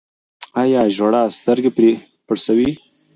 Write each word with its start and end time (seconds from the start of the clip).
آیا 0.61 0.81
ژړا 0.95 1.23
سترګې 1.39 1.71
پړسوي؟ 2.27 2.71